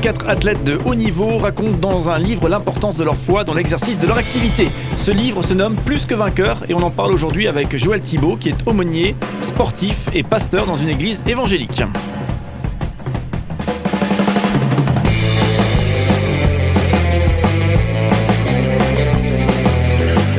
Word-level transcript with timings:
34 0.00 0.28
athlètes 0.28 0.62
de 0.62 0.78
haut 0.84 0.94
niveau 0.94 1.38
racontent 1.38 1.76
dans 1.76 2.08
un 2.08 2.20
livre 2.20 2.48
l'importance 2.48 2.94
de 2.94 3.02
leur 3.02 3.16
foi 3.16 3.42
dans 3.42 3.52
l'exercice 3.52 3.98
de 3.98 4.06
leur 4.06 4.16
activité. 4.16 4.68
Ce 4.96 5.10
livre 5.10 5.42
se 5.42 5.54
nomme 5.54 5.74
Plus 5.74 6.06
que 6.06 6.14
vainqueur 6.14 6.62
et 6.68 6.74
on 6.74 6.82
en 6.82 6.90
parle 6.90 7.12
aujourd'hui 7.12 7.48
avec 7.48 7.76
Joël 7.76 8.00
Thibault 8.00 8.36
qui 8.36 8.50
est 8.50 8.68
aumônier, 8.68 9.16
sportif 9.42 10.08
et 10.14 10.22
pasteur 10.22 10.66
dans 10.66 10.76
une 10.76 10.88
église 10.88 11.24
évangélique. 11.26 11.82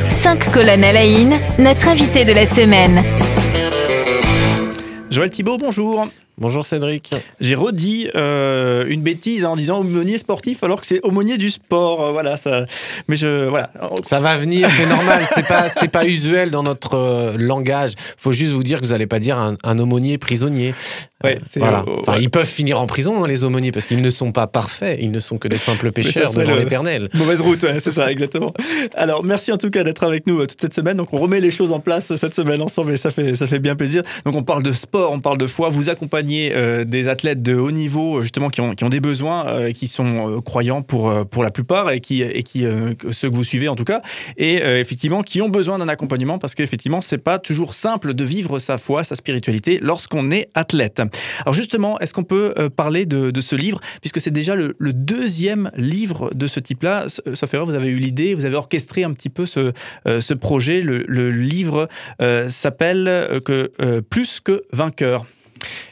Cinq 0.09 0.49
colonnes 0.53 0.85
à 0.85 0.93
la 0.93 1.05
une, 1.05 1.33
notre 1.57 1.89
invité 1.89 2.23
de 2.23 2.31
la 2.31 2.45
semaine. 2.45 3.03
Joël 5.09 5.29
Thibault, 5.29 5.57
bonjour. 5.57 6.07
Bonjour 6.39 6.65
Cédric. 6.65 7.11
J'ai 7.41 7.53
redit 7.53 8.09
euh, 8.15 8.85
une 8.87 9.01
bêtise 9.01 9.43
en 9.43 9.57
disant 9.57 9.79
aumônier 9.79 10.17
sportif 10.17 10.63
alors 10.63 10.79
que 10.79 10.87
c'est 10.87 11.01
aumônier 11.03 11.37
du 11.37 11.51
sport. 11.51 12.01
Euh, 12.01 12.11
voilà, 12.13 12.37
ça. 12.37 12.65
Mais 13.09 13.17
je 13.17 13.49
voilà. 13.49 13.73
Ça 14.03 14.21
va 14.21 14.37
venir, 14.37 14.69
c'est 14.69 14.87
normal. 14.87 15.23
C'est 15.35 15.45
pas 15.45 15.67
c'est 15.67 15.89
pas 15.89 16.05
usuel 16.05 16.49
dans 16.49 16.63
notre 16.63 16.95
euh, 16.95 17.33
langage. 17.37 17.91
Faut 18.17 18.31
juste 18.31 18.53
vous 18.53 18.63
dire 18.63 18.79
que 18.79 18.85
vous 18.85 18.91
n'allez 18.91 19.05
pas 19.05 19.19
dire 19.19 19.37
un, 19.37 19.57
un 19.65 19.79
aumônier 19.79 20.17
prisonnier. 20.17 20.73
Ouais, 21.23 21.39
c'est- 21.49 21.59
voilà. 21.59 21.83
euh, 21.87 21.97
Enfin, 22.01 22.13
ouais. 22.13 22.19
ils 22.21 22.29
peuvent 22.29 22.45
finir 22.47 22.79
en 22.79 22.85
prison 22.87 23.23
hein, 23.23 23.27
les 23.27 23.43
aumôniers 23.43 23.71
parce 23.71 23.85
qu'ils 23.87 24.01
ne 24.01 24.09
sont 24.09 24.31
pas 24.31 24.47
parfaits. 24.47 24.97
Ils 25.01 25.11
ne 25.11 25.19
sont 25.19 25.37
que 25.37 25.47
des 25.49 25.57
simples 25.57 25.91
pécheurs 25.91 26.33
devant 26.33 26.55
l'Éternel. 26.55 27.09
Mauvaise 27.13 27.41
route, 27.41 27.61
ouais, 27.63 27.77
c'est 27.79 27.91
ça, 27.91 28.09
exactement. 28.11 28.53
Alors, 28.95 29.23
merci 29.23 29.51
en 29.51 29.57
tout 29.57 29.69
cas 29.69 29.83
d'être 29.83 30.03
avec 30.03 30.27
nous 30.27 30.39
euh, 30.39 30.45
toute 30.47 30.61
cette 30.61 30.73
semaine. 30.73 30.95
Donc, 30.97 31.13
on 31.13 31.17
remet 31.17 31.41
les 31.41 31.51
choses 31.51 31.71
en 31.73 31.79
place 31.81 32.11
euh, 32.11 32.17
cette 32.17 32.35
semaine 32.35 32.61
ensemble 32.61 32.93
et 32.93 32.97
ça 32.97 33.11
fait, 33.11 33.35
ça 33.35 33.47
fait 33.47 33.59
bien 33.59 33.75
plaisir. 33.75 34.03
Donc, 34.25 34.35
on 34.35 34.43
parle 34.43 34.63
de 34.63 34.71
sport, 34.71 35.11
on 35.11 35.19
parle 35.19 35.37
de 35.37 35.47
foi. 35.47 35.69
Vous 35.69 35.89
accompagnez 35.89 36.51
euh, 36.55 36.85
des 36.85 37.07
athlètes 37.09 37.41
de 37.43 37.55
haut 37.55 37.71
niveau, 37.71 38.17
euh, 38.17 38.21
justement, 38.21 38.49
qui 38.49 38.61
ont, 38.61 38.73
qui 38.75 38.83
ont 38.85 38.89
des 38.89 39.01
besoins, 39.01 39.45
euh, 39.47 39.71
qui 39.73 39.87
sont 39.87 40.05
euh, 40.37 40.41
croyants 40.41 40.81
pour, 40.81 41.09
euh, 41.09 41.25
pour 41.25 41.43
la 41.43 41.51
plupart 41.51 41.91
et 41.91 41.99
qui, 41.99 42.21
et 42.21 42.43
qui 42.43 42.65
euh, 42.65 42.93
ceux 43.11 43.29
que 43.29 43.35
vous 43.35 43.43
suivez 43.43 43.67
en 43.67 43.75
tout 43.75 43.83
cas, 43.83 44.01
et 44.37 44.61
euh, 44.61 44.79
effectivement, 44.79 45.21
qui 45.21 45.41
ont 45.41 45.49
besoin 45.49 45.79
d'un 45.79 45.87
accompagnement 45.89 46.37
parce 46.37 46.55
qu'effectivement, 46.55 47.01
c'est 47.01 47.17
pas 47.17 47.39
toujours 47.39 47.73
simple 47.73 48.13
de 48.13 48.23
vivre 48.23 48.59
sa 48.59 48.77
foi, 48.77 49.03
sa 49.03 49.15
spiritualité 49.15 49.79
lorsqu'on 49.81 50.31
est 50.31 50.47
athlète. 50.55 51.01
Alors, 51.41 51.53
justement, 51.53 51.99
est-ce 51.99 52.13
qu'on 52.13 52.23
peut 52.23 52.53
euh, 52.57 52.69
parler 52.69 53.05
de, 53.05 53.41
ce 53.41 53.55
livre, 53.55 53.79
puisque 54.01 54.19
c'est 54.21 54.31
déjà 54.31 54.55
le, 54.55 54.75
deuxième 54.93 55.71
livre 55.75 56.31
de 56.33 56.47
ce 56.47 56.59
type-là? 56.59 57.05
S- 57.05 57.21
Sauf 57.33 57.53
erreur, 57.53 57.65
vous 57.65 57.75
avez 57.75 57.89
eu 57.89 57.99
l'idée, 57.99 58.35
vous 58.35 58.45
avez 58.45 58.55
orchestré 58.55 59.03
un 59.03 59.13
petit 59.13 59.29
peu 59.29 59.45
ce, 59.45 59.71
euh, 60.07 60.19
projet. 60.39 60.81
Le, 60.81 61.29
livre 61.29 61.87
euh, 62.21 62.49
s'appelle 62.49 63.07
euh, 63.07 63.39
euh, 63.81 64.01
Plus 64.01 64.39
que 64.39 64.63
vainqueur. 64.71 65.25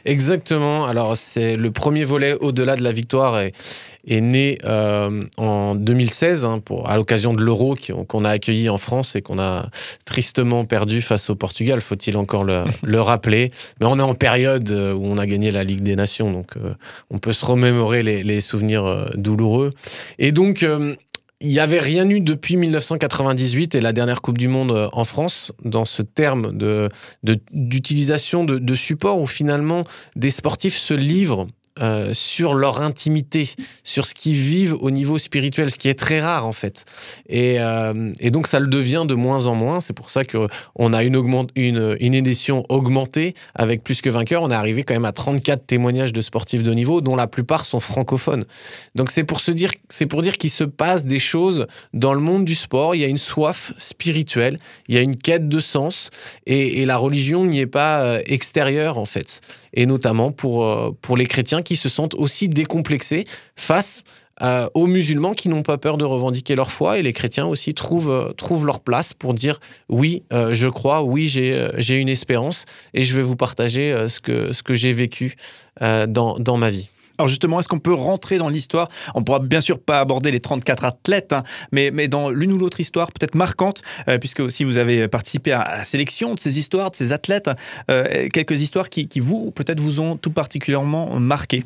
Exactement. 0.04 0.86
Alors, 0.86 1.16
c'est 1.16 1.56
le 1.56 1.70
premier 1.70 2.04
volet 2.04 2.34
au-delà 2.40 2.76
de 2.76 2.82
la 2.82 2.92
victoire 2.92 3.40
est, 3.40 3.52
est 4.06 4.20
né 4.20 4.58
euh, 4.64 5.24
en 5.36 5.74
2016 5.74 6.44
hein, 6.44 6.60
pour, 6.64 6.88
à 6.88 6.96
l'occasion 6.96 7.34
de 7.34 7.42
l'Euro 7.42 7.76
qu'on 8.08 8.24
a 8.24 8.30
accueilli 8.30 8.68
en 8.68 8.78
France 8.78 9.16
et 9.16 9.22
qu'on 9.22 9.38
a 9.38 9.68
tristement 10.04 10.64
perdu 10.64 11.02
face 11.02 11.30
au 11.30 11.34
Portugal, 11.34 11.80
faut-il 11.80 12.16
encore 12.16 12.44
le, 12.44 12.64
le 12.82 13.00
rappeler. 13.00 13.50
Mais 13.80 13.86
on 13.86 13.98
est 13.98 14.02
en 14.02 14.14
période 14.14 14.70
euh, 14.70 14.94
où 14.94 15.04
on 15.04 15.18
a 15.18 15.26
gagné 15.26 15.50
la 15.50 15.64
Ligue 15.64 15.82
des 15.82 15.96
Nations, 15.96 16.32
donc 16.32 16.56
euh, 16.56 16.74
on 17.10 17.18
peut 17.18 17.32
se 17.32 17.44
remémorer 17.44 18.02
les, 18.02 18.22
les 18.22 18.40
souvenirs 18.40 18.84
euh, 18.84 19.08
douloureux. 19.14 19.70
Et 20.18 20.32
donc, 20.32 20.64
il 21.40 21.48
n'y 21.48 21.60
avait 21.60 21.78
rien 21.78 22.08
eu 22.08 22.20
depuis 22.20 22.56
1998 22.56 23.74
et 23.74 23.80
la 23.80 23.92
dernière 23.92 24.22
Coupe 24.22 24.38
du 24.38 24.48
Monde 24.48 24.72
euh, 24.72 24.88
en 24.92 25.04
France 25.04 25.52
dans 25.64 25.84
ce 25.84 26.02
terme 26.02 26.56
de 26.56 26.88
de- 27.22 27.38
d'utilisation 27.52 28.44
de, 28.44 28.58
de 28.58 28.74
où 29.20 29.26
finalement 29.26 29.84
des 30.16 30.30
sportifs 30.30 30.76
se 30.76 30.94
livrent 30.94 31.46
euh, 31.80 32.12
sur 32.12 32.54
leur 32.54 32.82
intimité, 32.82 33.50
sur 33.84 34.04
ce 34.04 34.14
qu'ils 34.14 34.34
vivent 34.34 34.76
au 34.80 34.90
niveau 34.90 35.16
spirituel, 35.16 35.70
ce 35.70 35.78
qui 35.78 35.88
est 35.88 35.98
très 35.98 36.20
rare 36.20 36.44
en 36.44 36.52
fait. 36.52 36.84
Et, 37.28 37.56
euh, 37.60 38.12
donc 38.30 38.48
ça 38.48 38.58
le 38.58 38.66
devient 38.66 39.04
de 39.06 39.14
moins 39.14 39.46
en 39.46 39.54
moins. 39.54 39.80
C'est 39.80 39.92
pour 39.92 40.10
ça 40.10 40.24
qu'on 40.24 40.92
a 40.92 41.02
une, 41.04 42.14
édition 42.14 42.64
augmentée 42.68 43.34
avec 43.54 43.84
plus 43.84 44.00
que 44.00 44.10
vainqueurs. 44.10 44.42
On 44.42 44.50
est 44.50 44.54
arrivé 44.54 44.82
quand 44.82 44.94
même 44.94 45.04
à 45.04 45.12
34 45.12 45.66
témoignages 45.66 46.12
de 46.12 46.20
sportifs 46.20 46.64
de 46.64 46.72
niveau, 46.72 47.00
dont 47.00 47.14
la 47.14 47.28
plupart 47.28 47.64
sont 47.64 47.80
francophones. 47.80 48.44
Donc 48.96 49.10
c'est 49.10 49.24
pour 49.24 49.40
se 49.40 49.52
dire, 49.52 49.70
c'est 49.88 50.06
pour 50.06 50.22
dire 50.22 50.36
qu'il 50.36 50.50
se 50.50 50.64
passe 50.64 51.04
des 51.04 51.20
choses 51.20 51.66
dans 51.94 52.14
le 52.14 52.20
monde 52.20 52.44
du 52.44 52.56
sport. 52.56 52.96
Il 52.96 53.02
y 53.02 53.04
a 53.04 53.08
une 53.08 53.18
soif 53.18 53.72
spirituelle, 53.76 54.58
il 54.88 54.96
y 54.96 54.98
a 54.98 55.00
une 55.00 55.16
quête 55.16 55.48
de 55.48 55.60
sens, 55.60 56.10
et, 56.46 56.86
la 56.88 56.96
religion 56.96 57.44
n'y 57.44 57.60
est 57.60 57.66
pas 57.66 58.00
euh, 58.00 58.22
extérieure 58.26 58.98
en 58.98 59.04
fait. 59.04 59.42
Et 59.74 59.84
notamment 59.84 60.32
pour, 60.32 60.96
pour 61.02 61.16
les 61.16 61.26
chrétiens 61.26 61.60
se 61.76 61.88
sentent 61.88 62.14
aussi 62.14 62.48
décomplexés 62.48 63.24
face 63.56 64.04
euh, 64.40 64.68
aux 64.74 64.86
musulmans 64.86 65.34
qui 65.34 65.48
n'ont 65.48 65.62
pas 65.62 65.78
peur 65.78 65.96
de 65.96 66.04
revendiquer 66.04 66.54
leur 66.54 66.70
foi. 66.70 66.98
Et 66.98 67.02
les 67.02 67.12
chrétiens 67.12 67.46
aussi 67.46 67.74
trouvent, 67.74 68.10
euh, 68.10 68.64
leur 68.64 68.80
place 68.80 69.12
pour 69.12 69.34
dire 69.34 69.58
oui, 69.88 70.22
euh, 70.32 70.52
je 70.52 70.68
crois, 70.68 71.02
oui, 71.02 71.26
j'ai 71.26 71.94
une 71.96 72.08
espérance, 72.08 72.64
et 72.94 73.02
je 73.04 73.16
vais 73.16 73.22
vous 73.22 73.36
partager 73.36 74.06
ce 74.08 74.20
que, 74.20 74.74
j'ai 74.74 74.92
vécu 74.92 75.36
dans, 75.80 76.38
dans 76.38 76.56
ma 76.56 76.70
vie. 76.70 76.90
Alors 77.18 77.28
justement, 77.28 77.58
est-ce 77.58 77.68
qu'on 77.68 77.80
peut 77.80 77.92
rentrer 77.94 78.38
dans 78.38 78.48
l'histoire? 78.48 78.88
On 79.14 79.24
pourra 79.24 79.40
bien 79.40 79.60
sûr 79.60 79.80
pas 79.80 80.00
aborder 80.00 80.30
les 80.30 80.40
34 80.40 80.84
athlètes, 80.84 81.32
hein, 81.32 81.42
mais, 81.72 81.90
mais 81.92 82.06
dans 82.06 82.30
l'une 82.30 82.52
ou 82.52 82.58
l'autre 82.58 82.78
histoire 82.78 83.08
peut-être 83.12 83.34
marquante, 83.34 83.82
euh, 84.08 84.18
puisque 84.18 84.40
aussi 84.40 84.64
vous 84.64 84.78
avez 84.78 85.08
participé 85.08 85.52
à, 85.52 85.78
la 85.78 85.84
sélection 85.84 86.34
de 86.34 86.40
ces 86.40 86.58
histoires, 86.58 86.90
de 86.90 86.96
ces 86.96 87.12
athlètes, 87.12 87.50
euh, 87.90 88.28
quelques 88.32 88.60
histoires 88.60 88.88
qui, 88.88 89.08
qui 89.08 89.20
vous, 89.20 89.50
peut-être 89.50 89.80
vous 89.80 90.00
ont 90.00 90.16
tout 90.16 90.30
particulièrement 90.30 91.18
marqué. 91.18 91.64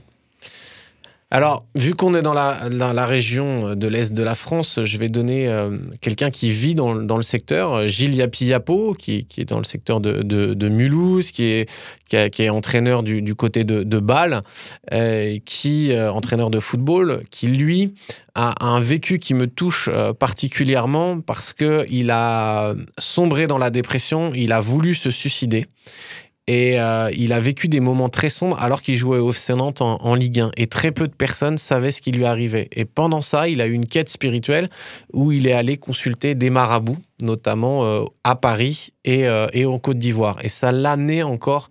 Alors, 1.35 1.65
vu 1.75 1.95
qu'on 1.95 2.15
est 2.15 2.21
dans 2.21 2.35
la, 2.35 2.69
la 2.69 3.07
région 3.07 3.75
de 3.75 3.89
l'Est 3.89 4.13
de 4.13 4.23
la 4.23 4.35
France, 4.35 4.81
je 4.85 4.99
vais 4.99 5.09
donner 5.09 5.49
euh, 5.49 5.79
quelqu'un 6.03 6.31
qui 6.31 6.51
vit 6.51 6.75
dans, 6.75 6.95
dans 6.95 7.17
le 7.17 7.23
secteur, 7.23 7.89
Gilles 7.89 8.15
Yapi-Yapo, 8.15 8.93
qui, 8.93 9.25
qui 9.25 9.41
est 9.41 9.47
dans 9.47 9.57
le 9.57 9.65
secteur 9.65 10.03
de, 10.03 10.69
Mulhouse, 10.69 11.31
qui 11.31 11.45
est, 11.45 11.71
qui, 12.11 12.43
est 12.43 12.51
entraîneur 12.51 13.03
du, 13.03 13.23
du 13.23 13.35
côté 13.35 13.65
de, 13.65 13.99
Bâle, 13.99 14.43
euh, 14.93 15.39
qui, 15.47 15.95
euh, 15.95 16.13
entraîneur 16.13 16.51
de 16.51 16.61
football, 16.61 17.23
qui 17.31 17.47
lui 17.47 17.95
a 18.35 18.53
un 18.63 18.81
vécu 18.81 19.19
qui 19.19 19.33
me 19.33 19.47
touche 19.47 19.89
euh, 19.91 20.13
particulièrement 20.13 21.23
parce 21.23 21.55
que 21.55 21.87
il 21.89 22.11
a 22.11 22.75
sombré 22.99 23.47
dans 23.47 23.59
la 23.59 23.71
dépression, 23.71 24.33
il 24.35 24.53
a 24.53 24.61
voulu 24.61 24.95
se 24.95 25.11
suicider. 25.11 25.65
Et 26.49 26.81
euh, 26.81 27.09
il 27.17 27.33
a 27.33 27.41
vécu 27.41 27.69
des 27.69 27.79
moments 27.79 28.09
très 28.09 28.29
sombres 28.29 28.59
alors 28.61 28.83
qu'il 28.83 28.97
jouait 28.97 29.19
au 29.19 29.31
FC 29.31 29.55
Nantes 29.55 29.81
en, 29.81 30.15
Ligue 30.15 30.41
1. 30.41 30.51
Et 30.57 30.67
très 30.67 30.91
peu 30.91 31.07
de 31.07 31.15
personnes 31.15 31.57
savaient 31.57 31.93
ce 31.93 32.03
qui 32.03 32.11
lui 32.11 32.25
arrivait. 32.25 32.69
Et 32.73 32.85
pendant 32.85 33.23
ça, 33.23 33.49
il 33.49 33.61
a 33.61 33.67
eu 33.67 33.73
une 33.73 33.87
quête 33.87 34.09
spirituelle 34.09 34.69
où 35.13 35.31
il 35.31 35.47
est 35.47 35.53
allé 35.53 35.77
consulter 35.77 36.35
des 36.35 36.51
marabouts, 36.51 36.99
notamment 37.23 37.85
euh, 37.85 38.05
à 38.25 38.35
Paris 38.35 38.93
et, 39.05 39.27
euh, 39.29 39.47
et 39.53 39.67
en 39.67 39.79
Côte 39.79 39.99
d'Ivoire. 39.99 40.39
Et 40.43 40.49
ça 40.49 40.73
l'a 40.73 40.93
amené 40.93 41.23
encore 41.23 41.69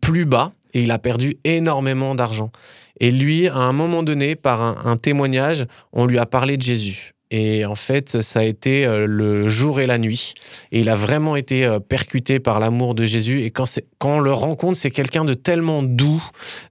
plus 0.00 0.24
bas 0.24 0.52
et 0.72 0.82
il 0.82 0.90
a 0.92 0.98
perdu 0.98 1.36
énormément 1.42 2.14
d'argent. 2.14 2.52
Et 3.00 3.10
lui, 3.10 3.48
à 3.48 3.56
un 3.56 3.72
moment 3.72 4.04
donné, 4.04 4.36
par 4.36 4.86
un 4.86 4.96
témoignage, 4.96 5.66
on 5.92 6.06
lui 6.06 6.18
a 6.18 6.26
parlé 6.26 6.56
de 6.56 6.62
Jésus. 6.62 7.11
Et 7.34 7.64
en 7.64 7.74
fait, 7.74 8.20
ça 8.20 8.40
a 8.40 8.44
été 8.44 8.84
euh, 8.84 9.06
le 9.06 9.48
jour 9.48 9.80
et 9.80 9.86
la 9.86 9.96
nuit. 9.96 10.34
Et 10.70 10.80
il 10.80 10.90
a 10.90 10.94
vraiment 10.94 11.34
été 11.34 11.64
euh, 11.64 11.80
percuté 11.80 12.40
par 12.40 12.60
l'amour 12.60 12.94
de 12.94 13.06
Jésus. 13.06 13.40
Et 13.40 13.50
quand, 13.50 13.64
on 14.04 14.20
le 14.20 14.34
rencontre, 14.34 14.76
c'est 14.76 14.90
quelqu'un 14.90 15.24
de 15.24 15.32
tellement 15.32 15.82
doux, 15.82 16.22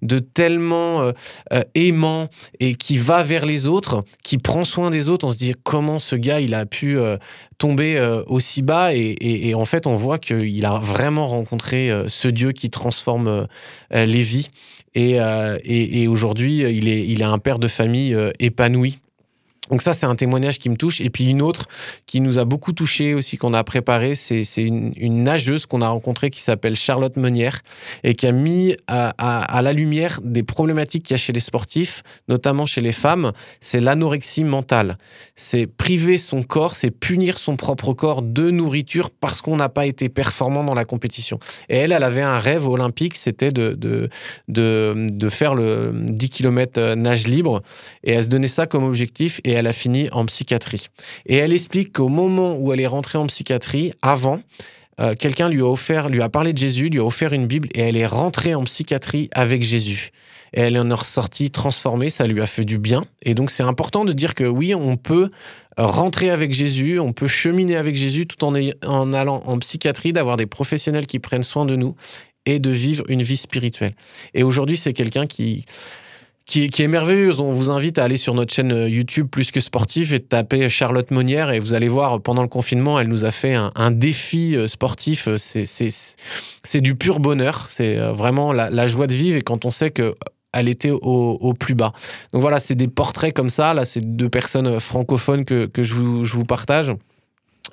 de 0.03 0.19
tellement 0.19 1.01
euh, 1.01 1.63
aimant 1.73 2.29
et 2.59 2.75
qui 2.75 2.99
va 2.99 3.23
vers 3.23 3.47
les 3.47 3.65
autres, 3.65 4.05
qui 4.23 4.37
prend 4.37 4.63
soin 4.63 4.91
des 4.91 5.09
autres. 5.09 5.25
On 5.25 5.31
se 5.31 5.39
dit 5.39 5.55
comment 5.63 5.97
ce 5.97 6.15
gars, 6.15 6.39
il 6.39 6.53
a 6.53 6.67
pu 6.67 6.99
tomber 7.57 7.99
aussi 8.27 8.61
bas? 8.61 8.93
Et, 8.93 9.53
en 9.55 9.65
fait, 9.65 9.87
on 9.87 9.95
voit 9.95 10.19
qu'il 10.19 10.65
a 10.65 10.77
vraiment 10.77 11.27
rencontré 11.27 11.91
ce 12.07 12.27
Dieu 12.27 12.51
qui 12.51 12.69
transforme 12.69 13.47
les 13.91 14.21
vies. 14.21 14.49
Et, 14.93 16.07
aujourd'hui, 16.07 16.59
il 16.59 16.87
est, 16.87 17.07
il 17.07 17.21
est 17.21 17.25
un 17.25 17.39
père 17.39 17.57
de 17.57 17.67
famille 17.67 18.15
épanoui. 18.39 19.00
Donc 19.71 19.81
ça, 19.81 19.93
c'est 19.93 20.05
un 20.05 20.15
témoignage 20.15 20.59
qui 20.59 20.69
me 20.69 20.75
touche. 20.75 21.01
Et 21.01 21.09
puis 21.09 21.29
une 21.29 21.41
autre 21.41 21.67
qui 22.05 22.19
nous 22.19 22.37
a 22.37 22.45
beaucoup 22.45 22.73
touché 22.73 23.13
aussi, 23.13 23.37
qu'on 23.37 23.53
a 23.53 23.63
préparé, 23.63 24.15
c'est 24.15 24.43
une, 24.57 24.91
une 24.97 25.23
nageuse 25.23 25.65
qu'on 25.65 25.81
a 25.81 25.87
rencontrée 25.87 26.29
qui 26.29 26.41
s'appelle 26.41 26.75
Charlotte 26.75 27.15
Meunière 27.15 27.61
et 28.03 28.13
qui 28.13 28.27
a 28.27 28.33
mis 28.33 28.75
à, 28.87 29.61
la 29.61 29.73
lumière 29.73 30.19
des 30.23 30.43
problématiques 30.43 31.03
qu'il 31.03 31.13
y 31.13 31.15
a 31.15 31.17
chez 31.17 31.31
les 31.31 31.39
sportifs, 31.39 32.03
notamment 32.27 32.65
chez 32.65 32.81
les 32.81 32.91
femmes. 32.91 33.31
C'est 33.61 33.79
l'anorexie 33.79 34.43
mentale. 34.43 34.97
C'est 35.35 35.67
priver 35.67 36.17
son 36.17 36.43
corps, 36.43 36.75
c'est 36.75 36.91
punir 36.91 37.37
son 37.37 37.55
propre 37.55 37.93
corps 37.93 38.21
de 38.21 38.51
nourriture 38.51 39.09
parce 39.09 39.41
qu'on 39.41 39.55
n'a 39.55 39.69
pas 39.69 39.85
été 39.85 40.09
performant 40.09 40.65
dans 40.65 40.73
la 40.73 40.83
compétition. 40.83 41.39
Et 41.69 41.77
elle, 41.77 41.93
elle 41.93 42.03
avait 42.03 42.21
un 42.21 42.39
rêve 42.39 42.67
olympique, 42.67 43.15
c'était 43.15 43.51
de, 43.51 43.73
de, 43.73 44.09
de, 44.49 45.29
faire 45.29 45.55
le 45.55 45.93
10 45.93 46.29
km 46.29 46.95
nage 46.95 47.27
libre. 47.27 47.61
Et 48.03 48.11
elle 48.11 48.23
se 48.25 48.29
donnait 48.29 48.49
ça 48.49 48.67
comme 48.67 48.83
objectif 48.83 49.39
et 49.45 49.60
a 49.67 49.73
fini 49.73 50.09
en 50.11 50.25
psychiatrie. 50.25 50.87
Et 51.25 51.37
elle 51.37 51.53
explique 51.53 51.93
qu'au 51.93 52.09
moment 52.09 52.55
où 52.55 52.73
elle 52.73 52.79
est 52.79 52.87
rentrée 52.87 53.17
en 53.17 53.27
psychiatrie, 53.27 53.91
avant, 54.01 54.41
euh, 54.99 55.15
quelqu'un 55.15 55.49
lui 55.49 55.61
a 55.61 55.65
offert, 55.65 56.09
lui 56.09 56.21
a 56.21 56.29
parlé 56.29 56.53
de 56.53 56.57
Jésus, 56.57 56.89
lui 56.89 56.99
a 56.99 57.05
offert 57.05 57.33
une 57.33 57.47
Bible 57.47 57.69
et 57.73 57.81
elle 57.81 57.97
est 57.97 58.05
rentrée 58.05 58.55
en 58.55 58.63
psychiatrie 58.63 59.29
avec 59.33 59.63
Jésus. 59.63 60.11
et 60.53 60.61
elle 60.61 60.77
en 60.77 60.89
est 60.89 60.93
ressortie 60.93 61.49
transformée, 61.49 62.09
ça 62.09 62.27
lui 62.27 62.41
a 62.41 62.47
fait 62.47 62.65
du 62.65 62.77
bien. 62.77 63.05
Et 63.23 63.33
donc 63.33 63.51
c'est 63.51 63.63
important 63.63 64.03
de 64.03 64.11
dire 64.11 64.35
que 64.35 64.43
oui, 64.43 64.75
on 64.75 64.97
peut 64.97 65.31
rentrer 65.77 66.29
avec 66.29 66.51
Jésus, 66.53 66.99
on 66.99 67.13
peut 67.13 67.27
cheminer 67.27 67.77
avec 67.77 67.95
Jésus 67.95 68.27
tout 68.27 68.43
en 68.43 69.13
allant 69.13 69.43
en 69.45 69.57
psychiatrie, 69.59 70.11
d'avoir 70.11 70.35
des 70.35 70.45
professionnels 70.45 71.07
qui 71.07 71.19
prennent 71.19 71.43
soin 71.43 71.65
de 71.65 71.77
nous 71.77 71.95
et 72.45 72.59
de 72.59 72.69
vivre 72.69 73.03
une 73.07 73.21
vie 73.21 73.37
spirituelle. 73.37 73.93
Et 74.33 74.43
aujourd'hui, 74.43 74.77
c'est 74.77 74.93
quelqu'un 74.93 75.27
qui, 75.27 75.65
qui, 76.51 76.83
est 76.83 76.87
merveilleuse. 76.87 77.39
On 77.39 77.49
vous 77.49 77.69
invite 77.69 77.97
à 77.97 78.03
aller 78.03 78.17
sur 78.17 78.33
notre 78.33 78.53
chaîne 78.53 78.73
euh, 78.73 78.89
YouTube 78.89 79.27
Plus 79.29 79.51
que 79.51 79.61
Sportif 79.61 80.11
et 80.11 80.19
de 80.19 80.23
taper 80.23 80.67
Charlotte 80.67 81.09
Monnière 81.11 81.51
et 81.51 81.59
vous 81.59 81.73
allez 81.73 81.87
voir, 81.87 82.21
pendant 82.21 82.41
le 82.41 82.49
confinement, 82.49 82.99
elle 82.99 83.07
nous 83.07 83.23
a 83.23 83.31
fait 83.31 83.53
un, 83.53 83.91
défi 83.91 84.57
euh, 84.57 84.67
sportif. 84.67 85.29
C'est 85.37 86.81
du 86.81 86.95
pur 86.95 87.19
bonheur. 87.19 87.65
C'est 87.69 87.97
euh, 87.97 88.11
vraiment 88.11 88.51
la, 88.51 88.87
joie 88.87 89.07
de 89.07 89.13
vivre 89.13 89.37
et 89.37 89.41
quand 89.41 89.63
on 89.65 89.71
sait 89.71 89.91
que 89.91 90.15
elle 90.53 90.67
était 90.67 90.91
au, 90.91 91.53
plus 91.57 91.75
bas. 91.75 91.93
Donc 92.33 92.41
voilà, 92.41 92.59
c'est 92.59 92.75
des 92.75 92.89
portraits 92.89 93.33
comme 93.33 93.47
ça. 93.47 93.73
Là, 93.73 93.85
c'est 93.85 94.01
deux 94.01 94.27
personnes 94.27 94.81
francophones 94.81 95.45
que, 95.45 95.69
je 95.77 95.93
vous 95.93 96.43
partage. 96.43 96.91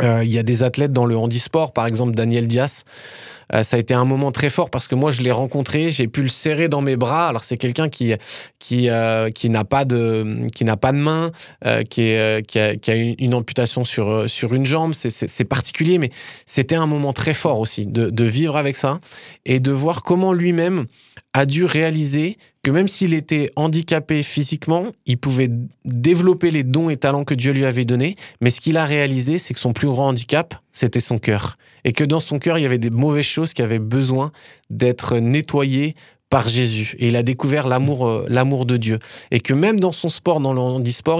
Euh, 0.02 0.22
il 0.22 0.30
y 0.30 0.38
a 0.38 0.42
des 0.42 0.62
athlètes 0.62 0.92
dans 0.92 1.06
le 1.06 1.16
handisport, 1.16 1.72
par 1.72 1.86
exemple 1.86 2.14
Daniel 2.14 2.46
Dias. 2.46 2.84
Euh, 3.54 3.62
ça 3.62 3.76
a 3.76 3.80
été 3.80 3.94
un 3.94 4.04
moment 4.04 4.30
très 4.30 4.50
fort 4.50 4.68
parce 4.68 4.88
que 4.88 4.94
moi 4.94 5.10
je 5.10 5.22
l'ai 5.22 5.32
rencontré, 5.32 5.90
j'ai 5.90 6.06
pu 6.06 6.22
le 6.22 6.28
serrer 6.28 6.68
dans 6.68 6.82
mes 6.82 6.96
bras. 6.96 7.28
Alors 7.28 7.44
c'est 7.44 7.56
quelqu'un 7.56 7.88
qui 7.88 8.12
qui 8.58 8.90
euh, 8.90 9.30
qui 9.30 9.48
n'a 9.48 9.64
pas 9.64 9.84
de 9.84 10.42
qui 10.54 10.64
pas 10.64 10.92
de 10.92 10.98
main, 10.98 11.32
qui, 11.88 12.02
est, 12.02 12.46
qui 12.46 12.58
a, 12.58 12.94
une, 12.94 13.34
amputation 13.34 13.84
sur 13.84 14.28
sur 14.28 14.54
une 14.54 14.66
jambe. 14.66 14.92
C'est 14.92 15.44
particulier, 15.44 15.98
mais 15.98 16.10
c'était 16.46 16.76
un 16.76 16.86
moment 16.86 17.12
très 17.12 17.34
fort 17.34 17.58
aussi 17.58 17.86
de, 17.86 18.10
de 18.10 18.24
vivre 18.24 18.56
avec 18.56 18.76
ça 18.76 19.00
et 19.46 19.60
de 19.60 19.72
voir 19.72 20.02
comment 20.02 20.32
lui-même 20.32 20.86
a 21.32 21.46
dû 21.46 21.64
réaliser 21.64 22.36
que 22.68 22.72
même 22.72 22.86
s'il 22.86 23.14
était 23.14 23.48
handicapé 23.56 24.22
physiquement, 24.22 24.92
il 25.06 25.16
pouvait 25.16 25.48
développer 25.86 26.50
les 26.50 26.64
dons 26.64 26.90
et 26.90 26.98
talents 26.98 27.24
que 27.24 27.32
Dieu 27.32 27.52
lui 27.52 27.64
avait 27.64 27.86
donnés, 27.86 28.14
mais 28.42 28.50
ce 28.50 28.60
qu'il 28.60 28.76
a 28.76 28.84
réalisé, 28.84 29.38
c'est 29.38 29.54
que 29.54 29.60
son 29.60 29.72
plus 29.72 29.88
grand 29.88 30.08
handicap, 30.08 30.54
c'était 30.70 31.00
son 31.00 31.18
cœur. 31.18 31.56
Et 31.84 31.92
que 31.92 32.04
dans 32.04 32.20
son 32.20 32.38
cœur, 32.38 32.58
il 32.58 32.62
y 32.62 32.66
avait 32.66 32.76
des 32.76 32.90
mauvaises 32.90 33.24
choses 33.24 33.54
qui 33.54 33.62
avaient 33.62 33.78
besoin 33.78 34.32
d'être 34.68 35.16
nettoyées 35.16 35.94
par 36.30 36.48
Jésus. 36.48 36.94
Et 36.98 37.08
il 37.08 37.16
a 37.16 37.22
découvert 37.22 37.66
l'amour 37.66 38.06
euh, 38.06 38.26
l'amour 38.28 38.66
de 38.66 38.76
Dieu. 38.76 38.98
Et 39.30 39.40
que 39.40 39.54
même 39.54 39.80
dans 39.80 39.92
son 39.92 40.08
sport 40.08 40.40
dans 40.40 40.52
le 40.52 40.58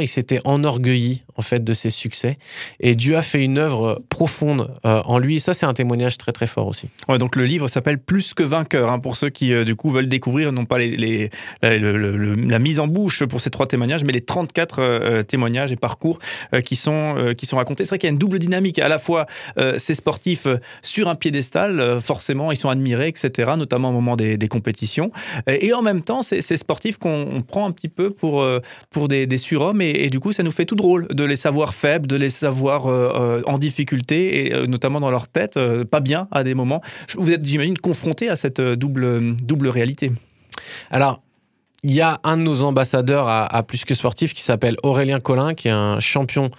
il 0.02 0.08
s'était 0.08 0.40
enorgueilli 0.44 1.22
en 1.36 1.42
fait 1.42 1.64
de 1.64 1.72
ses 1.72 1.90
succès. 1.90 2.36
Et 2.80 2.94
Dieu 2.94 3.16
a 3.16 3.22
fait 3.22 3.42
une 3.42 3.58
œuvre 3.58 4.02
profonde 4.10 4.74
euh, 4.84 5.00
en 5.04 5.18
lui. 5.18 5.36
Et 5.36 5.38
ça 5.38 5.54
c'est 5.54 5.66
un 5.66 5.72
témoignage 5.72 6.18
très 6.18 6.32
très 6.32 6.46
fort 6.46 6.66
aussi. 6.66 6.88
Donc 7.18 7.36
le 7.36 7.46
livre 7.46 7.68
s'appelle 7.68 7.98
Plus 7.98 8.34
que 8.34 8.42
vainqueur 8.42 8.90
hein, 8.90 8.98
pour 8.98 9.16
ceux 9.16 9.30
qui 9.30 9.52
euh, 9.52 9.64
du 9.64 9.76
coup 9.76 9.90
veulent 9.90 10.08
découvrir 10.08 10.52
non 10.52 10.66
pas 10.66 10.78
les, 10.78 11.30
la 11.62 12.58
mise 12.58 12.78
en 12.78 12.86
bouche 12.86 13.24
pour 13.24 13.40
ces 13.40 13.50
trois 13.50 13.66
témoignages 13.66 14.04
mais 14.04 14.12
les 14.12 14.20
34 14.20 15.22
témoignages 15.22 15.72
et 15.72 15.76
parcours 15.76 16.18
qui 16.64 16.76
sont 16.76 17.32
qui 17.36 17.46
sont 17.46 17.56
racontés. 17.56 17.84
C'est 17.84 17.90
vrai 17.90 17.98
qu'il 17.98 18.08
y 18.08 18.10
a 18.10 18.12
une 18.12 18.18
double 18.18 18.38
dynamique. 18.38 18.78
À 18.78 18.88
la 18.88 18.98
fois 18.98 19.26
ces 19.76 19.94
sportifs 19.94 20.46
sur 20.82 21.08
un 21.08 21.14
piédestal 21.14 22.00
forcément 22.00 22.52
ils 22.52 22.56
sont 22.56 22.68
admirés 22.68 23.08
etc 23.08 23.52
notamment 23.56 23.90
au 23.90 23.92
moment 23.92 24.16
des 24.16 24.48
compétitions 24.48 24.97
et 25.46 25.72
en 25.72 25.82
même 25.82 26.02
temps, 26.02 26.22
c'est 26.22 26.42
ces 26.42 26.56
sportifs 26.56 26.98
qu'on 26.98 27.42
prend 27.46 27.66
un 27.66 27.72
petit 27.72 27.88
peu 27.88 28.10
pour, 28.10 28.42
euh, 28.42 28.60
pour 28.90 29.08
des, 29.08 29.38
surhommes. 29.38 29.80
Et, 29.80 30.10
du 30.10 30.20
coup, 30.20 30.32
ça 30.32 30.42
nous 30.42 30.50
fait 30.50 30.64
tout 30.64 30.74
drôle 30.74 31.06
de 31.08 31.24
les 31.24 31.36
savoir 31.36 31.74
faibles, 31.74 32.06
de 32.06 32.16
les 32.16 32.30
savoir 32.30 32.86
euh, 32.86 33.12
euh, 33.14 33.42
en 33.46 33.58
difficulté, 33.58 34.46
et 34.46 34.66
notamment 34.66 35.00
dans 35.00 35.10
leur 35.10 35.28
tête, 35.28 35.58
pas 35.90 36.00
bien 36.00 36.28
à 36.30 36.44
des 36.44 36.54
moments. 36.54 36.82
Vous 37.16 37.30
êtes, 37.30 37.44
j'imagine, 37.44 37.78
confronté 37.78 38.28
à 38.28 38.36
cette 38.36 38.60
double, 38.60 39.36
double 39.36 39.68
réalité. 39.68 40.10
Alors, 40.90 41.22
il 41.84 41.94
y 41.94 42.00
a 42.00 42.18
un 42.24 42.36
de 42.36 42.42
nos 42.42 42.62
ambassadeurs 42.62 43.28
à, 43.28 43.62
Plus 43.62 43.84
que 43.84 43.94
Sportif 43.94 44.34
qui 44.34 44.42
s'appelle 44.42 44.76
Aurélien 44.82 45.20
Collin, 45.20 45.54
qui 45.54 45.68
est 45.68 45.72
un 45.72 46.00
champion 46.00 46.50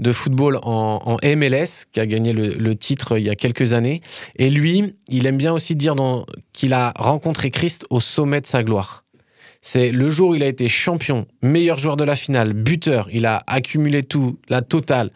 de 0.00 0.12
football 0.12 0.58
en, 0.62 1.16
MLS, 1.22 1.86
qui 1.92 2.00
a 2.00 2.06
gagné 2.06 2.32
le, 2.32 2.74
titre 2.74 3.18
il 3.18 3.24
y 3.24 3.30
a 3.30 3.36
quelques 3.36 3.72
années. 3.72 4.00
Et 4.36 4.50
lui, 4.50 4.94
il 5.08 5.26
aime 5.26 5.36
bien 5.36 5.52
aussi 5.52 5.76
dire 5.76 5.94
qu'il 6.52 6.72
a 6.72 6.92
rencontré 6.96 7.50
Christ 7.50 7.86
au 7.90 8.00
sommet 8.00 8.40
de 8.40 8.46
sa 8.46 8.64
gloire. 8.64 9.04
C'est 9.62 9.92
le 9.92 10.10
jour 10.10 10.30
où 10.30 10.34
il 10.34 10.42
a 10.42 10.48
été 10.48 10.68
champion, 10.68 11.26
meilleur 11.40 11.78
joueur 11.78 11.96
de 11.96 12.04
la 12.04 12.16
finale, 12.16 12.52
buteur, 12.52 13.08
il 13.10 13.24
a 13.24 13.42
accumulé 13.46 14.02
tout, 14.02 14.38
la 14.48 14.60
totale. 14.60 15.10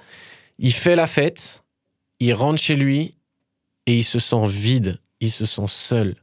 Il 0.59 0.73
fait 0.73 0.97
la 0.97 1.07
fête, 1.07 1.65
il 2.19 2.33
rentre 2.33 2.59
chez 2.59 2.75
lui 2.75 3.13
et 3.87 3.99
il 3.99 4.05
se 4.05 4.19
sent 4.19 4.47
vide, 4.47 4.99
il 5.21 5.31
se 5.31 5.45
sent 5.45 5.67
seul. 5.67 6.15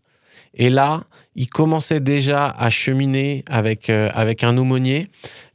Et 0.56 0.70
là, 0.70 1.04
il 1.36 1.48
commençait 1.48 2.00
déjà 2.00 2.48
à 2.48 2.70
cheminer 2.70 3.44
avec, 3.48 3.90
euh, 3.90 4.10
avec 4.14 4.44
un 4.44 4.58
aumônier 4.58 5.10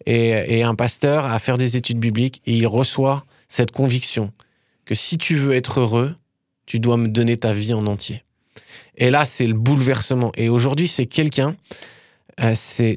et, 0.07 0.63
un 0.63 0.75
pasteur, 0.75 1.27
à 1.27 1.39
faire 1.39 1.59
des 1.59 1.77
études 1.77 1.99
bibliques, 1.99 2.43
et 2.47 2.55
il 2.55 2.67
reçoit 2.67 3.25
cette 3.49 3.71
conviction 3.71 4.33
que 4.85 4.95
si 4.95 5.19
tu 5.19 5.37
veux 5.37 5.55
être 5.55 5.81
heureux, 5.81 6.15
tu 6.67 6.79
dois 6.79 6.97
me 6.97 7.09
donner 7.09 7.37
ta 7.37 7.53
vie 7.53 7.75
en 7.75 7.87
entier. 7.87 8.25
Et 8.97 9.11
là, 9.11 9.25
c'est 9.25 9.47
le 9.47 9.55
bouleversement. 9.55 10.33
Et 10.37 10.49
aujourd'hui, 10.49 10.89
c'est 10.89 11.07
quelqu'un 11.07 11.57
euh, 12.43 12.53
c'est 12.55 12.97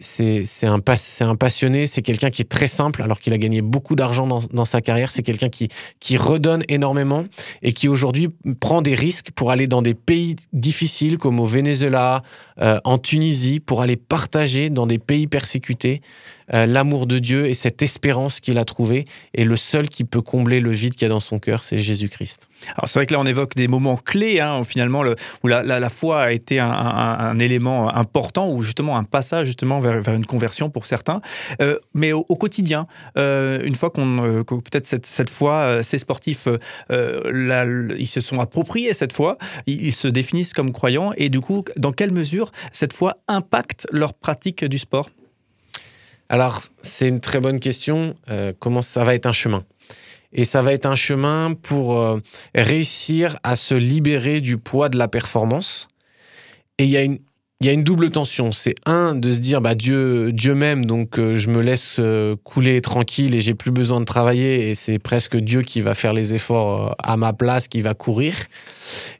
un, 0.63 0.79
un, 1.21 1.35
passionné, 1.35 1.87
c'est 1.87 2.01
quelqu'un 2.01 2.29
qui 2.29 2.41
est 2.41 2.49
très 2.49 2.67
simple, 2.67 3.03
alors 3.03 3.19
qu'il 3.19 3.33
a 3.33 3.37
gagné 3.37 3.61
beaucoup 3.61 3.95
d'argent 3.95 4.27
dans, 4.27 4.65
sa 4.65 4.81
carrière. 4.81 5.11
C'est 5.11 5.23
quelqu'un 5.23 5.49
qui, 5.49 5.69
qui 5.99 6.17
redonne 6.17 6.63
énormément 6.69 7.23
et 7.61 7.73
qui 7.73 7.87
aujourd'hui 7.87 8.29
prend 8.59 8.81
des 8.81 8.95
risques 8.95 9.31
pour 9.31 9.51
aller 9.51 9.67
dans 9.67 9.81
des 9.81 9.93
pays 9.93 10.35
difficiles 10.53 11.17
comme 11.17 11.39
au 11.39 11.45
Venezuela, 11.45 12.23
euh, 12.61 12.79
en 12.83 12.97
Tunisie, 12.97 13.59
pour 13.59 13.81
aller 13.81 13.97
partager 13.97 14.69
dans 14.69 14.87
des 14.87 14.99
pays 14.99 15.27
persécutés 15.27 16.01
euh, 16.53 16.65
l'amour 16.65 17.07
de 17.07 17.19
Dieu 17.19 17.47
et 17.47 17.53
cette 17.53 17.81
espérance 17.81 18.39
qu'il 18.39 18.57
a 18.57 18.65
trouvée. 18.65 19.05
Et 19.33 19.43
le 19.43 19.55
seul 19.55 19.89
qui 19.89 20.03
peut 20.03 20.21
combler 20.21 20.59
le 20.59 20.71
vide 20.71 20.93
qu'il 20.93 21.03
y 21.03 21.05
a 21.05 21.09
dans 21.09 21.19
son 21.19 21.39
cœur, 21.39 21.63
c'est 21.63 21.79
Jésus-Christ. 21.79 22.49
Alors 22.75 22.87
c'est 22.87 22.99
vrai 22.99 23.05
que 23.05 23.13
là 23.13 23.19
on 23.19 23.25
évoque 23.25 23.55
des 23.55 23.67
moments 23.67 23.97
clés, 23.97 24.39
hein, 24.39 24.63
finalement, 24.63 25.03
le, 25.03 25.15
où 25.43 25.47
la, 25.47 25.89
foi 25.89 26.23
a 26.23 26.31
été 26.31 26.59
un, 26.59 27.37
élément 27.39 27.93
important, 27.93 28.49
ou 28.49 28.61
justement 28.61 28.97
un 28.97 29.03
passage 29.03 29.47
justement 29.47 29.79
vers, 29.79 30.07
une 30.07 30.25
conversion 30.25 30.69
pour 30.69 30.87
certains. 30.87 31.21
Euh, 31.61 31.77
mais 31.93 32.13
au, 32.13 32.23
quotidien, 32.23 32.87
euh, 33.17 33.61
une 33.63 33.75
fois 33.75 33.89
qu'on, 33.89 34.43
peut-être 34.45 34.85
cette, 34.85 35.05
cette 35.05 35.29
fois, 35.29 35.81
ces 35.83 35.97
sportifs, 35.97 36.47
ils 36.89 38.07
se 38.07 38.21
sont 38.21 38.39
appropriés 38.39 38.93
cette 38.93 39.13
foi, 39.13 39.37
ils, 39.67 39.85
ils 39.85 39.93
se 39.93 40.07
définissent 40.07 40.53
comme 40.53 40.71
croyants, 40.71 41.11
et 41.17 41.29
du 41.29 41.39
coup, 41.39 41.63
dans 41.77 41.91
quelle 41.91 42.11
mesure 42.11 42.51
cette 42.71 42.93
foi 42.93 43.17
impacte 43.27 43.87
leur 43.91 44.13
pratique 44.13 44.65
du 44.65 44.77
sport? 44.77 45.09
Alors, 46.29 46.61
c'est 46.81 47.09
une 47.09 47.19
très 47.19 47.39
bonne 47.39 47.59
question. 47.59 48.15
Euh, 48.29 48.53
comment 48.57 48.81
ça 48.81 49.03
va 49.03 49.15
être 49.15 49.25
un 49.25 49.33
chemin 49.33 49.63
Et 50.31 50.45
ça 50.45 50.61
va 50.61 50.73
être 50.73 50.85
un 50.85 50.95
chemin 50.95 51.53
pour 51.53 51.99
euh, 51.99 52.19
réussir 52.55 53.37
à 53.43 53.55
se 53.55 53.75
libérer 53.75 54.41
du 54.41 54.57
poids 54.57 54.89
de 54.89 54.97
la 54.97 55.07
performance. 55.07 55.87
Et 56.79 56.85
il 56.85 56.89
y 56.89 56.97
a 56.97 57.03
une, 57.03 57.83
double 57.83 58.09
tension. 58.09 58.51
C'est 58.51 58.75
un 58.85 59.15
de 59.15 59.31
se 59.31 59.39
dire 59.39 59.61
bah 59.61 59.75
Dieu 59.75 60.31
Dieu 60.33 60.53
m'aime 60.53 60.85
donc 60.85 61.17
euh, 61.17 61.37
je 61.37 61.49
me 61.49 61.61
laisse 61.61 62.01
couler 62.43 62.81
tranquille 62.81 63.35
et 63.35 63.39
j'ai 63.39 63.53
plus 63.53 63.71
besoin 63.71 63.99
de 63.99 64.05
travailler 64.05 64.69
et 64.69 64.75
c'est 64.75 64.99
presque 64.99 65.37
Dieu 65.37 65.61
qui 65.61 65.81
va 65.81 65.93
faire 65.93 66.13
les 66.13 66.33
efforts 66.33 66.95
à 67.01 67.15
ma 67.15 67.31
place, 67.31 67.67
qui 67.67 67.81
va 67.81 67.93
courir. 67.93 68.35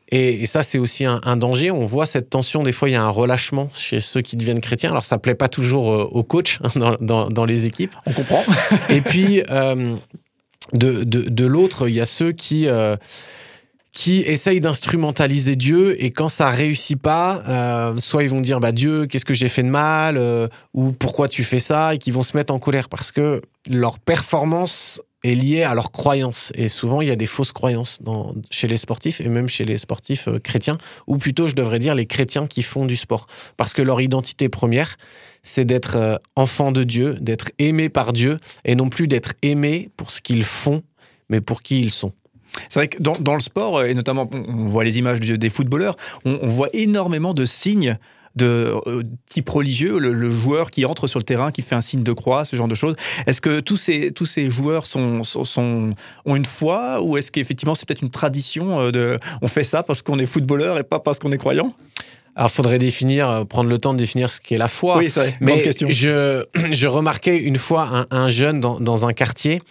Et, 0.09 0.45
ça, 0.45 0.63
c'est 0.63 0.77
aussi 0.77 1.05
un, 1.05 1.37
danger. 1.37 1.71
On 1.71 1.85
voit 1.85 2.05
cette 2.05 2.29
tension. 2.29 2.61
Des 2.63 2.71
fois, 2.71 2.89
il 2.89 2.91
y 2.91 2.95
a 2.95 3.03
un 3.03 3.09
relâchement 3.09 3.69
chez 3.73 3.99
ceux 3.99 4.21
qui 4.21 4.37
deviennent 4.37 4.59
chrétiens. 4.59 4.91
Alors, 4.91 5.03
ça 5.03 5.17
plaît 5.17 5.35
pas 5.35 5.49
toujours 5.49 5.91
euh, 5.91 6.03
aux 6.03 6.23
coachs 6.23 6.59
hein, 6.75 6.97
dans, 6.99 7.45
les 7.45 7.65
équipes. 7.65 7.95
On 8.05 8.13
comprend. 8.13 8.43
et 8.89 9.01
puis, 9.01 9.41
euh, 9.49 9.95
de, 10.73 11.03
de, 11.03 11.45
l'autre, 11.45 11.89
il 11.89 11.95
y 11.95 12.01
a 12.01 12.05
ceux 12.05 12.31
qui... 12.31 12.67
Euh, 12.67 12.95
qui 13.95 14.21
essayent 14.21 14.59
d'instrumentaliser 14.59 15.55
Dieu 15.55 16.03
et 16.03 16.09
quand 16.09 16.27
ça 16.27 16.49
réussit 16.49 16.99
pas, 16.99 17.93
soit 17.99 18.23
ils 18.23 18.29
vont 18.31 18.41
dire 18.41 18.59
bah 18.59 18.71
Dieu 18.71 19.05
qu'est-ce 19.05 19.23
que 19.23 19.35
j'ai 19.35 19.49
fait 19.49 19.61
de 19.61 19.69
mal 19.69 20.19
ou 20.73 20.93
pourquoi 20.93 21.27
tu 21.27 21.43
fais 21.43 21.59
ça 21.59 21.93
et 21.93 21.99
qui 21.99 22.09
vont 22.09 22.23
se 22.23 22.35
mettre 22.35 22.51
en 22.51 22.57
colère 22.57 22.89
parce 22.89 23.11
que 23.11 23.43
leur 23.69 23.99
performance 23.99 24.99
est 25.23 25.35
lié 25.35 25.63
à 25.63 25.73
leurs 25.73 25.91
croyances. 25.91 26.51
Et 26.55 26.69
souvent, 26.69 27.01
il 27.01 27.07
y 27.07 27.11
a 27.11 27.15
des 27.15 27.25
fausses 27.25 27.51
croyances 27.51 27.99
chez 28.51 28.67
les 28.67 28.77
sportifs 28.77 29.21
et 29.21 29.29
même 29.29 29.47
chez 29.47 29.65
les 29.65 29.77
sportifs 29.77 30.27
euh, 30.27 30.39
chrétiens, 30.39 30.77
ou 31.07 31.17
plutôt, 31.17 31.47
je 31.47 31.55
devrais 31.55 31.79
dire, 31.79 31.95
les 31.95 32.05
chrétiens 32.05 32.47
qui 32.47 32.61
font 32.61 32.85
du 32.85 32.95
sport. 32.95 33.27
Parce 33.57 33.73
que 33.73 33.81
leur 33.81 34.01
identité 34.01 34.49
première, 34.49 34.97
c'est 35.41 35.65
d'être 35.65 35.95
euh, 35.95 36.17
enfant 36.35 36.71
de 36.71 36.83
Dieu, 36.83 37.15
d'être 37.15 37.51
aimé 37.59 37.89
par 37.89 38.13
Dieu, 38.13 38.37
et 38.65 38.75
non 38.75 38.89
plus 38.89 39.07
d'être 39.07 39.33
aimé 39.41 39.89
pour 39.97 40.11
ce 40.11 40.21
qu'ils 40.21 40.43
font, 40.43 40.83
mais 41.29 41.41
pour 41.41 41.61
qui 41.61 41.79
ils 41.79 41.91
sont. 41.91 42.11
C'est 42.69 42.79
vrai 42.79 42.87
que 42.87 43.01
dans, 43.01 43.33
le 43.33 43.39
sport, 43.39 43.83
et 43.83 43.95
notamment 43.95 44.29
on 44.31 44.65
voit 44.65 44.83
les 44.83 44.99
images 44.99 45.19
des 45.19 45.49
footballeurs, 45.49 45.95
on 46.23 46.47
voit 46.47 46.69
énormément 46.73 47.33
de 47.33 47.45
signes 47.45 47.97
de 48.35 48.75
euh, 48.87 49.03
type 49.27 49.49
religieux, 49.49 49.99
le, 49.99 50.29
joueur 50.29 50.71
qui 50.71 50.85
entre 50.85 51.07
sur 51.07 51.19
le 51.19 51.23
terrain, 51.23 51.51
qui 51.51 51.61
fait 51.61 51.75
un 51.75 51.81
signe 51.81 52.03
de 52.03 52.13
croix, 52.13 52.45
ce 52.45 52.55
genre 52.55 52.67
de 52.67 52.75
choses. 52.75 52.95
Est-ce 53.27 53.41
que 53.41 53.59
tous 53.59 53.77
ces, 53.77 54.11
tous 54.11 54.25
ces 54.25 54.49
joueurs 54.49 54.85
sont, 54.85 55.21
ont 56.25 56.35
une 56.35 56.45
foi 56.45 57.01
ou 57.01 57.17
est-ce 57.17 57.31
qu'effectivement 57.31 57.75
c'est 57.75 57.87
peut-être 57.87 58.01
une 58.01 58.09
tradition 58.09 58.79
euh, 58.79 58.91
de 58.91 59.19
on 59.41 59.47
fait 59.47 59.63
ça 59.63 59.83
parce 59.83 60.01
qu'on 60.01 60.19
est 60.19 60.25
footballeur 60.25 60.77
et 60.79 60.83
pas 60.83 60.99
parce 60.99 61.19
qu'on 61.19 61.31
est 61.31 61.37
croyant? 61.37 61.73
Alors, 62.35 62.51
faudrait 62.51 62.79
définir, 62.79 63.29
euh, 63.29 63.43
prendre 63.45 63.69
le 63.69 63.77
temps 63.77 63.93
de 63.93 63.99
définir 63.99 64.31
ce 64.31 64.41
qu'est 64.41 64.57
la 64.57 64.67
foi. 64.67 64.97
Oui, 64.97 65.09
c'est 65.09 65.35
Mais 65.39 65.61
question. 65.61 65.87
je, 65.89 66.45
je 66.71 66.87
remarquais 66.87 67.37
une 67.37 67.57
fois 67.57 68.07
un, 68.11 68.17
un 68.17 68.29
jeune 68.29 68.59
dans, 68.59 68.79
dans 68.79 69.05
un 69.05 69.13
quartier 69.13 69.61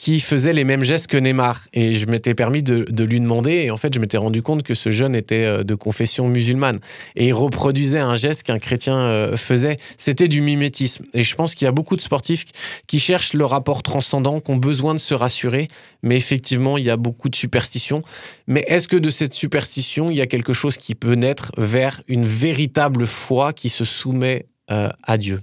qui 0.00 0.20
faisait 0.20 0.54
les 0.54 0.64
mêmes 0.64 0.82
gestes 0.82 1.08
que 1.08 1.18
Neymar. 1.18 1.60
Et 1.74 1.92
je 1.92 2.06
m'étais 2.06 2.32
permis 2.32 2.62
de, 2.62 2.86
de 2.88 3.04
lui 3.04 3.20
demander. 3.20 3.52
Et 3.52 3.70
en 3.70 3.76
fait, 3.76 3.92
je 3.92 4.00
m'étais 4.00 4.16
rendu 4.16 4.40
compte 4.40 4.62
que 4.62 4.72
ce 4.72 4.90
jeune 4.90 5.14
était 5.14 5.44
euh, 5.44 5.62
de 5.62 5.74
confession 5.74 6.26
musulmane. 6.26 6.78
Et 7.16 7.26
il 7.26 7.34
reproduisait 7.34 7.98
un 7.98 8.14
geste 8.14 8.44
qu'un 8.44 8.58
chrétien 8.58 8.98
euh, 8.98 9.36
faisait. 9.36 9.76
C'était 9.98 10.26
du 10.26 10.40
mimétisme. 10.40 11.04
Et 11.12 11.22
je 11.22 11.34
pense 11.34 11.54
qu'il 11.54 11.66
y 11.66 11.68
a 11.68 11.72
beaucoup 11.72 11.96
de 11.96 12.00
sportifs 12.00 12.46
qui 12.86 12.98
cherchent 12.98 13.34
le 13.34 13.44
rapport 13.44 13.82
transcendant, 13.82 14.40
qui 14.40 14.50
ont 14.50 14.56
besoin 14.56 14.94
de 14.94 15.00
se 15.00 15.12
rassurer. 15.12 15.68
Mais 16.02 16.16
effectivement, 16.16 16.78
il 16.78 16.84
y 16.84 16.90
a 16.90 16.96
beaucoup 16.96 17.28
de 17.28 17.36
superstitions. 17.36 18.02
Mais 18.46 18.64
est-ce 18.68 18.88
que 18.88 18.96
de 18.96 19.10
cette 19.10 19.34
superstition, 19.34 20.10
il 20.10 20.16
y 20.16 20.22
a 20.22 20.26
quelque 20.26 20.54
chose 20.54 20.78
qui 20.78 20.94
peut 20.94 21.12
naître 21.12 21.52
vers 21.58 22.00
une 22.10 22.24
véritable 22.24 23.06
foi 23.06 23.52
qui 23.52 23.68
se 23.70 23.84
soumet 23.84 24.46
euh, 24.70 24.90
à 25.02 25.16
Dieu 25.16 25.40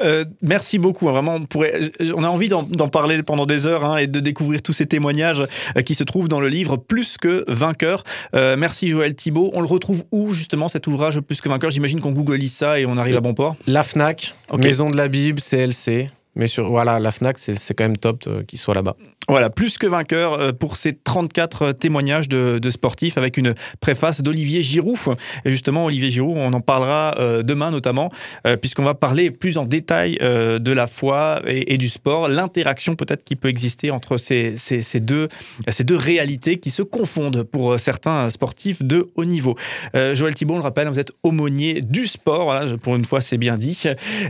Euh, 0.00 0.24
merci 0.42 0.76
beaucoup. 0.78 1.08
hein, 1.08 1.12
Vraiment, 1.12 1.36
on, 1.36 1.46
pourrait, 1.46 1.90
on 2.14 2.24
a 2.24 2.28
envie 2.28 2.48
d'en 2.48 2.88
parler 2.88 3.22
pendant 3.22 3.46
des 3.46 3.64
heures 3.66 3.84
hein, 3.84 3.96
et 3.96 4.06
de 4.08 4.20
découvrir 4.20 4.60
tous 4.60 4.72
ces 4.72 4.86
témoignages 4.86 5.40
euh, 5.76 5.82
qui 5.82 5.94
se 5.94 6.04
trouvent 6.04 6.28
dans 6.28 6.40
le 6.40 6.48
livre 6.48 6.76
Plus 6.76 7.16
que 7.16 7.44
vainqueur. 7.48 8.02
Euh, 8.34 8.56
merci 8.58 8.88
Joël 8.88 9.14
Thibault. 9.14 9.50
On 9.54 9.60
le 9.60 9.66
retrouve 9.66 10.04
où 10.12 10.32
justement 10.34 10.68
cet 10.68 10.86
ouvrage 10.88 11.20
Plus 11.20 11.40
que 11.40 11.48
vainqueur? 11.48 11.70
J'imagine 11.70 12.00
qu'on 12.00 12.12
googleise 12.12 12.52
ça 12.52 12.78
et 12.80 12.86
on 12.86 12.96
arrive 12.98 13.16
à 13.16 13.20
bon 13.20 13.34
port. 13.34 13.56
La 13.66 13.82
FNAC, 13.84 14.34
Ok. 14.50 14.62
Maison 14.64 14.90
de 14.90 14.96
la 14.96 15.08
Bible, 15.08 15.40
CLC. 15.40 16.10
Mais 16.36 16.46
sur, 16.46 16.68
voilà, 16.68 16.98
la 16.98 17.10
FNAC, 17.10 17.38
c'est 17.38 17.74
quand 17.74 17.84
même 17.84 17.96
top 17.96 18.24
euh, 18.26 18.42
qu'il 18.44 18.58
soit 18.58 18.74
là-bas. 18.74 18.96
Voilà, 19.28 19.50
plus 19.50 19.76
que 19.76 19.86
vainqueur 19.88 20.34
euh, 20.34 20.52
pour 20.52 20.76
ces 20.76 20.92
34 20.92 21.72
témoignages 21.72 22.28
de, 22.28 22.58
de 22.60 22.70
sportifs 22.70 23.18
avec 23.18 23.36
une 23.38 23.54
préface 23.80 24.20
d'Olivier 24.22 24.62
Giroud. 24.62 24.96
Et 25.44 25.50
justement, 25.50 25.86
Olivier 25.86 26.10
Giroud, 26.10 26.36
on 26.36 26.52
en 26.52 26.60
parlera 26.60 27.16
euh, 27.18 27.42
demain 27.42 27.70
notamment, 27.72 28.10
euh, 28.46 28.56
puisqu'on 28.56 28.84
va 28.84 28.94
parler 28.94 29.30
plus 29.32 29.58
en 29.58 29.64
détail 29.64 30.18
euh, 30.22 30.58
de 30.60 30.70
la 30.70 30.86
foi 30.86 31.40
et, 31.46 31.76
du 31.78 31.88
sport, 31.88 32.28
l'interaction 32.28 32.94
peut-être 32.94 33.24
qui 33.24 33.34
peut 33.34 33.48
exister 33.48 33.90
entre 33.90 34.16
ces, 34.16 34.56
ces- 34.56 35.00
deux, 35.00 35.28
ces 35.68 35.82
deux 35.84 35.96
réalités 35.96 36.58
qui 36.58 36.70
se 36.70 36.82
confondent 36.82 37.42
pour 37.42 37.72
euh, 37.72 37.78
certains 37.78 38.30
sportifs 38.30 38.82
de 38.82 39.06
haut 39.16 39.24
niveau. 39.24 39.56
Euh, 39.96 40.14
Joël 40.14 40.34
Thibault, 40.34 40.54
on 40.54 40.58
le 40.58 40.62
rappelle, 40.62 40.86
vous 40.88 41.00
êtes 41.00 41.12
aumônier 41.24 41.80
du 41.80 42.06
sport, 42.06 42.54
pour 42.82 42.94
une 42.94 43.04
fois 43.04 43.20
c'est 43.20 43.38
bien 43.38 43.56
dit. 43.56 43.82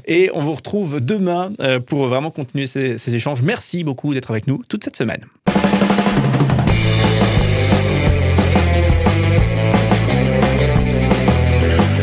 Et 0.07 0.31
on 0.35 0.41
vous 0.41 0.55
retrouve 0.55 1.01
demain 1.01 1.51
euh, 1.61 1.81
pour 1.97 2.09
vraiment 2.09 2.31
continuer 2.31 2.67
ces, 2.67 3.15
échanges. 3.15 3.41
Merci 3.41 3.83
beaucoup 3.83 4.13
d'être 4.13 4.31
avec 4.31 4.47
nous 4.47 4.63
toute 4.69 4.85
cette 4.85 4.99
semaine. 4.99 5.25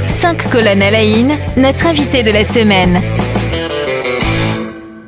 Cinq 0.08 0.50
colonnes 0.50 0.82
à 0.82 0.90
la 0.90 1.04
notre 1.58 1.86
invité 1.86 2.24
de 2.24 2.32
la 2.32 2.44
semaine. 2.44 3.23